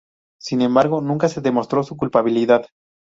[0.39, 2.65] Sin embargo, nunca se demostró su culpabilidad.